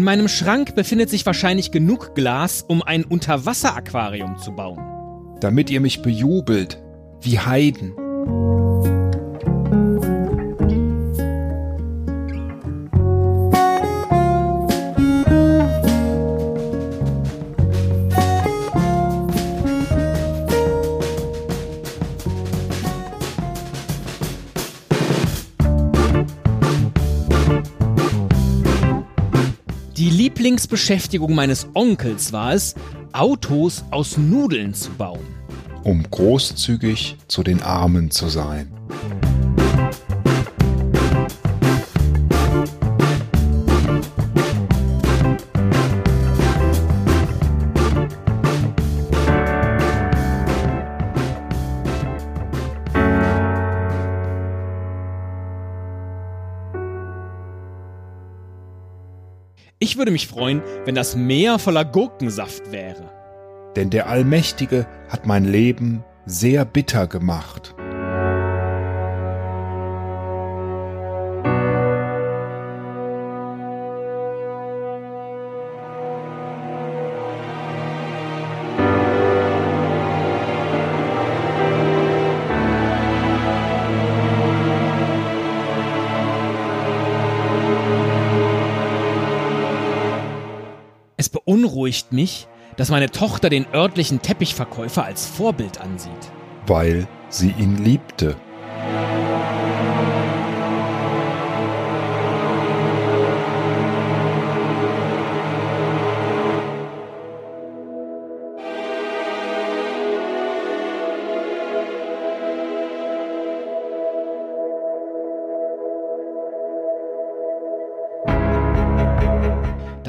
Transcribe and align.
In 0.00 0.04
meinem 0.04 0.28
Schrank 0.28 0.74
befindet 0.74 1.10
sich 1.10 1.26
wahrscheinlich 1.26 1.72
genug 1.72 2.14
Glas, 2.14 2.64
um 2.66 2.82
ein 2.82 3.04
Unterwasseraquarium 3.04 4.38
zu 4.38 4.52
bauen. 4.52 4.80
Damit 5.40 5.68
ihr 5.68 5.82
mich 5.82 6.00
bejubelt, 6.00 6.82
wie 7.20 7.38
Heiden. 7.38 7.92
Lieblingsbeschäftigung 30.50 31.32
meines 31.32 31.68
Onkels 31.74 32.32
war 32.32 32.54
es, 32.54 32.74
Autos 33.12 33.84
aus 33.92 34.16
Nudeln 34.16 34.74
zu 34.74 34.90
bauen. 34.90 35.24
um 35.84 36.02
großzügig 36.10 37.16
zu 37.28 37.44
den 37.44 37.62
Armen 37.62 38.10
zu 38.10 38.28
sein. 38.28 38.79
Ich 59.90 59.98
würde 59.98 60.12
mich 60.12 60.28
freuen, 60.28 60.62
wenn 60.84 60.94
das 60.94 61.16
Meer 61.16 61.58
voller 61.58 61.84
Gurkensaft 61.84 62.70
wäre. 62.70 63.10
Denn 63.74 63.90
der 63.90 64.08
Allmächtige 64.08 64.86
hat 65.08 65.26
mein 65.26 65.44
Leben 65.44 66.04
sehr 66.26 66.64
bitter 66.64 67.08
gemacht. 67.08 67.74
Es 91.30 91.40
beunruhigt 91.40 92.12
mich, 92.12 92.48
dass 92.76 92.90
meine 92.90 93.08
Tochter 93.08 93.50
den 93.50 93.64
örtlichen 93.72 94.20
Teppichverkäufer 94.20 95.04
als 95.04 95.26
Vorbild 95.26 95.80
ansieht. 95.80 96.32
weil 96.66 97.06
sie 97.28 97.54
ihn 97.56 97.84
liebte. 97.84 98.34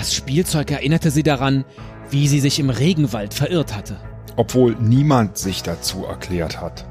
Das 0.00 0.14
Spielzeug 0.14 0.70
erinnerte 0.70 1.10
sie 1.10 1.22
daran, 1.22 1.66
wie 2.08 2.26
sie 2.26 2.40
sich 2.40 2.58
im 2.58 2.70
Regenwald 2.70 3.34
verirrt 3.34 3.76
hatte. 3.76 3.98
obwohl 4.36 4.74
niemand 4.80 5.36
sich 5.36 5.62
dazu 5.62 6.06
erklärt 6.06 6.58
hat. 6.58 6.86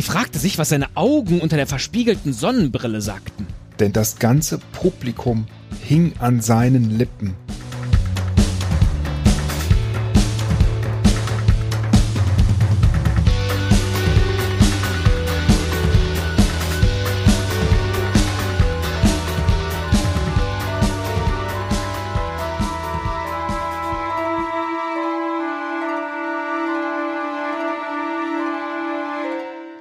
Sie 0.00 0.06
fragte 0.06 0.38
sich, 0.38 0.56
was 0.56 0.70
seine 0.70 0.88
Augen 0.94 1.42
unter 1.42 1.56
der 1.58 1.66
verspiegelten 1.66 2.32
Sonnenbrille 2.32 3.02
sagten. 3.02 3.46
Denn 3.80 3.92
das 3.92 4.18
ganze 4.18 4.56
Publikum 4.72 5.46
hing 5.82 6.14
an 6.20 6.40
seinen 6.40 6.96
Lippen. 6.96 7.34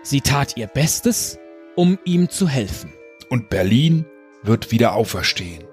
Sie 0.10 0.22
tat 0.22 0.58
ihr 0.58 0.66
Bestes, 0.66 1.38
um 1.76 2.00
ihm 2.04 2.32
zu 2.32 2.48
helfen. 2.48 2.92
Und 3.30 3.50
Berlin 3.50 4.06
wird 4.42 4.72
wieder 4.72 4.96
auferstehen. 4.96 5.64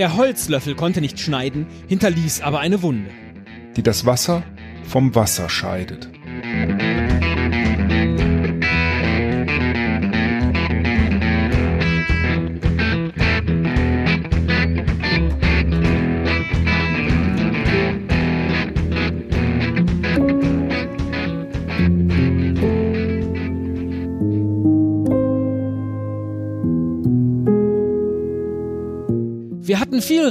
Der 0.00 0.16
Holzlöffel 0.16 0.76
konnte 0.76 1.02
nicht 1.02 1.20
schneiden, 1.20 1.66
hinterließ 1.88 2.40
aber 2.40 2.60
eine 2.60 2.80
Wunde. 2.80 3.10
die 3.76 3.82
das 3.82 4.06
Wasser 4.06 4.42
vom 4.82 5.14
Wasser 5.14 5.50
scheidet. 5.50 6.08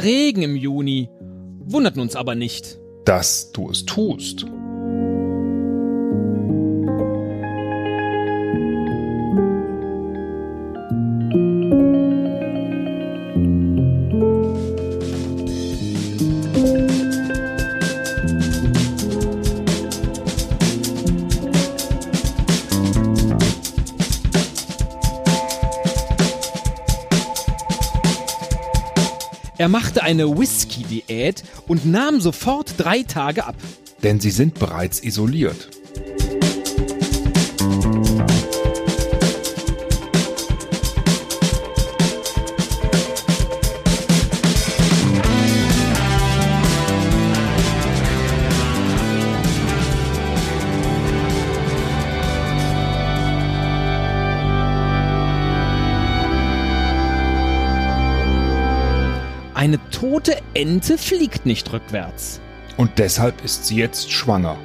Regen 0.04 0.42
im 0.42 0.56
Juni, 0.56 1.10
wunderten 1.60 2.02
uns 2.02 2.16
aber 2.16 2.36
nicht. 2.36 2.80
Dass 3.06 3.52
du 3.52 3.70
es 3.70 3.86
tust. 3.86 4.46
Er 29.60 29.68
machte 29.68 30.04
eine 30.04 30.40
Whisky-Diät 30.40 31.44
und 31.68 31.86
nahm 31.86 32.22
sofort 32.22 32.76
drei 32.78 33.04
Tage 33.04 33.46
ab. 33.46 33.56
Denn 34.02 34.22
sie 34.22 34.32
sind 34.32 34.58
bereits 34.58 35.04
isoliert. 35.04 35.79
Eine 59.60 59.78
tote 59.92 60.38
Ente 60.54 60.98
fliegt 60.98 61.46
nicht 61.46 61.74
rückwärts. 61.74 62.40
Und 62.78 62.92
deshalb 62.98 63.44
ist 63.44 63.66
sie 63.66 63.76
jetzt 63.76 64.10
schwanger. 64.10 64.58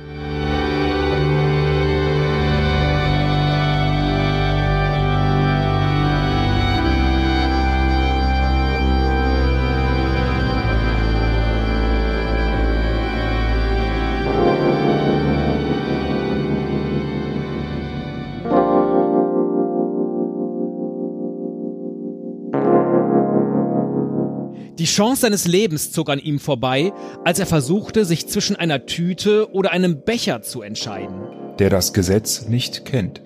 Chance 24.95 25.23
seines 25.23 25.49
Lebens 25.49 25.91
zog 25.91 26.09
an 26.09 26.21
ihm 26.21 26.39
vorbei, 26.39 26.93
als 27.25 27.41
er 27.41 27.47
versuchte, 27.47 28.05
sich 28.05 28.29
zwischen 28.29 28.55
einer 28.55 28.87
Tüte 28.87 29.53
oder 29.53 29.73
einem 29.73 30.03
Becher 30.03 30.43
zu 30.43 30.63
entscheiden. 30.63 31.17
Der 31.59 31.69
das 31.69 31.93
Gesetz 31.93 32.47
nicht 32.47 32.85
kennt. 32.85 33.24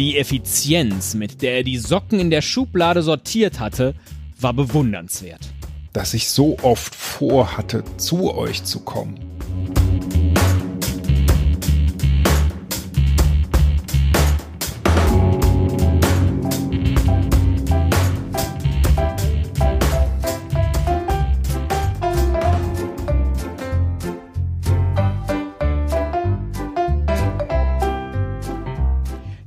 Die 0.00 0.16
Effizienz, 0.16 1.12
mit 1.12 1.42
der 1.42 1.56
er 1.56 1.62
die 1.62 1.76
Socken 1.76 2.20
in 2.20 2.30
der 2.30 2.40
Schublade 2.40 3.02
sortiert 3.02 3.60
hatte, 3.60 3.94
war 4.40 4.54
bewundernswert. 4.54 5.50
Dass 5.92 6.14
ich 6.14 6.30
so 6.30 6.56
oft 6.62 6.94
vorhatte, 6.94 7.84
zu 7.98 8.34
euch 8.34 8.64
zu 8.64 8.80
kommen. 8.80 9.20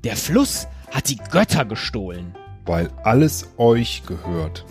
Der 0.04 0.18
Fluss 0.18 0.68
hat 0.92 1.10
die 1.10 1.16
Götter 1.16 1.64
gestohlen. 1.64 2.36
weil 2.66 2.90
alles 3.04 3.50
euch 3.58 4.04
gehört. 4.06 4.66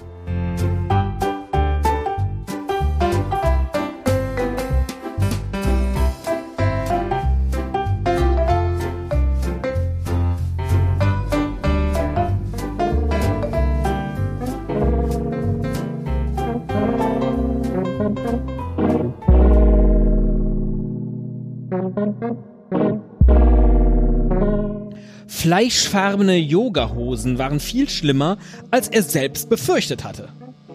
Fleischfarbene 25.34 26.36
Yogahosen 26.36 27.36
waren 27.36 27.58
viel 27.58 27.88
schlimmer, 27.88 28.38
als 28.70 28.86
er 28.86 29.02
selbst 29.02 29.48
befürchtet 29.48 30.04
hatte. 30.04 30.28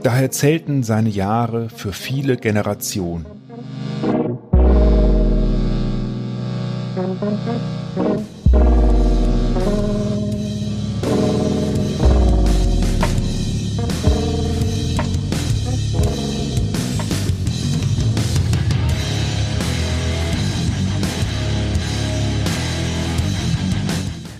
Daher 0.03 0.29
zählten 0.29 0.83
seine 0.83 1.07
Jahre 1.07 1.69
für 1.69 1.93
viele 1.93 2.35
Generationen. 2.35 3.25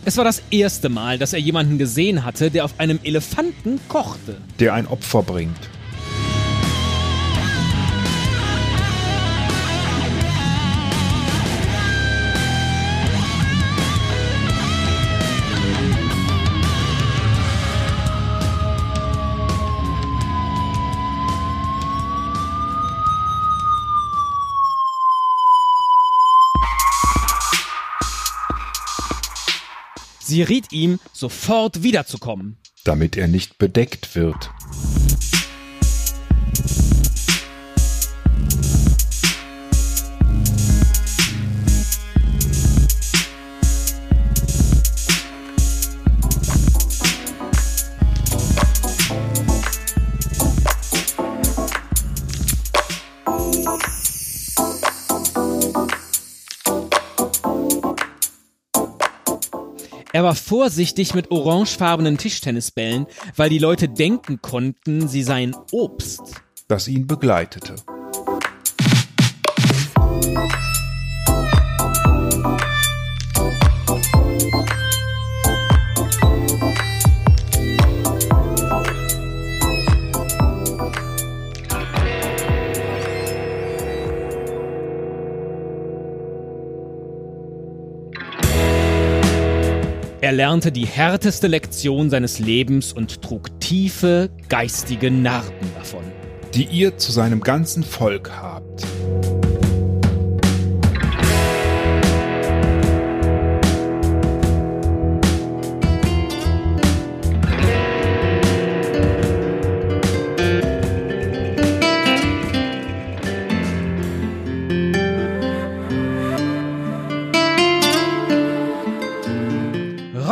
Es 0.08 0.16
war 0.16 0.24
das 0.24 0.42
erste 0.52 0.88
Mal, 0.88 1.18
dass 1.18 1.34
er 1.34 1.40
jemanden 1.40 1.78
gesehen 1.78 2.24
hatte, 2.24 2.50
der 2.50 2.64
auf 2.64 2.80
einem 2.80 2.98
Elefanten 3.04 3.78
kochte. 3.90 4.38
der 4.58 4.74
ein 4.74 4.88
Opfer 4.88 5.22
bringt. 5.22 5.70
Sie 30.38 30.44
riet 30.44 30.72
ihm, 30.72 31.00
sofort 31.14 31.82
wiederzukommen. 31.82 32.58
damit 32.84 33.18
er 33.18 33.28
nicht 33.28 33.58
bedeckt 33.58 34.14
wird. 34.16 34.52
Er 60.28 60.32
war 60.32 60.36
vorsichtig 60.36 61.14
mit 61.14 61.32
orangefarbenen 61.32 62.18
Tischtennisbällen, 62.18 63.08
weil 63.38 63.50
die 63.50 63.60
Leute 63.60 63.88
denken 63.88 64.42
konnten, 64.42 65.08
sie 65.08 65.24
seien 65.24 65.56
Obst. 65.72 66.20
das 66.68 66.90
ihn 66.90 67.08
begleitete. 67.08 67.76
Er 90.20 90.32
lernte 90.32 90.72
die 90.72 90.88
härteste 90.88 91.46
Lektion 91.46 92.10
seines 92.10 92.40
Lebens 92.40 92.92
und 92.92 93.22
trug 93.22 93.60
tiefe 93.60 94.32
geistige 94.50 95.12
Narben 95.12 95.72
davon. 95.78 96.04
die 96.56 96.64
ihr 96.64 96.98
zu 96.98 97.12
seinem 97.12 97.42
ganzen 97.42 97.84
Volk 97.84 98.32
habt. 98.32 98.84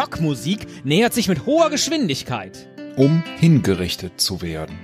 Rockmusik 0.06 0.86
nähert 0.86 1.16
sich 1.16 1.28
mit 1.28 1.48
hoher 1.48 1.72
Geschwindigkeit. 1.72 2.68
um 2.96 3.24
hingerichtet 3.40 4.22
zu 4.22 4.42
werden. 4.42 4.78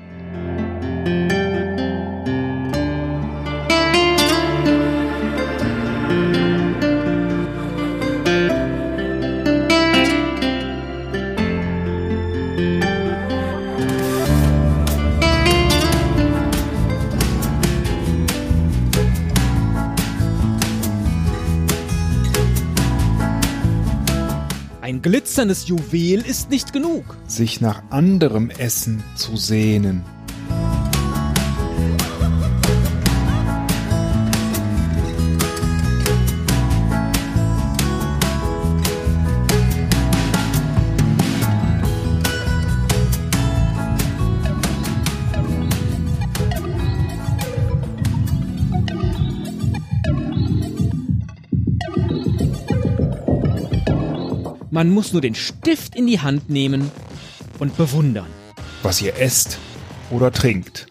Glitzerndes 25.02 25.68
Juwel 25.68 26.22
ist 26.22 26.52
nicht 26.52 26.74
genug. 26.74 27.18
sich 27.26 27.60
nach 27.60 27.82
anderem 27.90 28.52
Essen 28.52 29.04
zu 29.16 29.36
sehnen. 29.36 30.04
Man 54.82 54.90
muss 54.90 55.14
nur 55.14 55.22
den 55.22 55.36
Stift 55.36 55.96
in 55.96 56.08
die 56.08 56.22
Hand 56.22 56.50
nehmen 56.50 56.90
und 57.60 57.78
bewundern. 57.78 58.26
was 58.82 59.00
ihr 59.00 59.16
esst 59.16 59.60
oder 60.10 60.32
trinkt. 60.32 60.88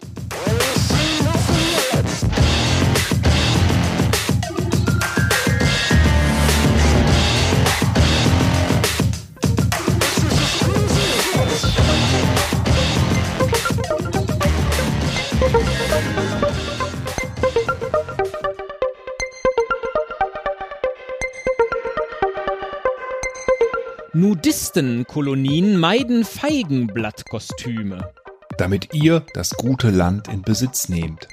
Nudistenkolonien 24.71 25.77
meiden 25.79 26.25
Feigenblattkostüme. 26.25 28.13
damit 28.57 28.95
ihr 28.95 29.25
das 29.33 29.51
gute 29.51 29.91
Land 29.91 30.29
in 30.29 30.43
Besitz 30.43 30.89
nehmt. 30.89 31.27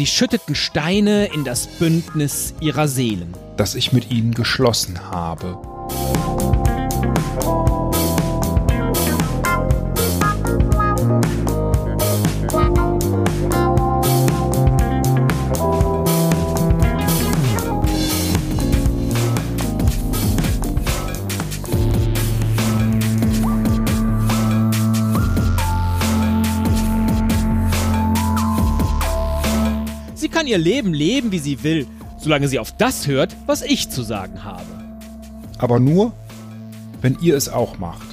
Sie 0.00 0.06
schütteten 0.06 0.54
Steine 0.54 1.26
in 1.26 1.44
das 1.44 1.66
Bündnis 1.66 2.54
ihrer 2.58 2.88
Seelen. 2.88 3.34
das 3.58 3.74
ich 3.74 3.92
mit 3.92 4.10
ihnen 4.10 4.32
geschlossen 4.32 5.10
habe. 5.10 5.58
Ihr 30.50 30.58
Leben 30.58 30.92
leben, 30.92 31.32
wie 31.32 31.38
sie 31.38 31.62
will, 31.62 31.86
solange 32.18 32.48
sie 32.48 32.58
auf 32.58 32.72
das 32.72 33.06
hört, 33.06 33.36
was 33.46 33.62
ich 33.62 33.88
zu 33.88 34.02
sagen 34.02 34.44
habe. 34.44 34.66
Aber 35.58 35.78
nur, 35.78 36.12
wenn 37.00 37.16
ihr 37.20 37.36
es 37.36 37.48
auch 37.48 37.78
macht. 37.78 38.09